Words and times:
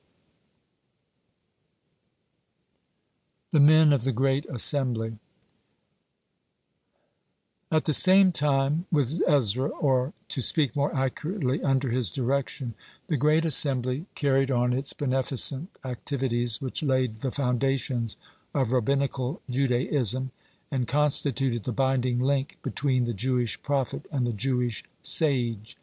(55) 3.51 3.51
THE 3.51 3.59
MEN 3.71 3.93
OF 3.93 4.03
THE 4.03 4.11
GREAT 4.11 4.47
ASSEMBLY 4.49 5.19
At 7.71 7.85
the 7.85 7.93
same 7.93 8.31
time 8.31 8.87
with 8.91 9.21
Ezra, 9.27 9.69
or, 9.69 10.13
to 10.29 10.41
speak 10.41 10.75
more 10.75 10.91
accurately, 10.95 11.61
under 11.61 11.91
his 11.91 12.09
direction, 12.09 12.73
the 13.05 13.15
Great 13.17 13.45
Assembly 13.45 14.07
carried 14.15 14.49
on 14.49 14.73
its 14.73 14.91
beneficent 14.91 15.69
activities, 15.85 16.59
which 16.61 16.81
laid 16.81 17.19
the 17.19 17.29
foundations 17.29 18.15
of 18.55 18.71
Rabbinical 18.71 19.43
Judaism, 19.51 20.31
and 20.71 20.87
constituted 20.87 21.61
the 21.63 21.71
binding 21.71 22.19
link 22.19 22.57
between 22.63 23.03
the 23.03 23.13
Jewish 23.13 23.61
Prophet 23.61 24.07
and 24.11 24.25
the 24.25 24.33
Jewish 24.33 24.83
Sage. 25.03 25.77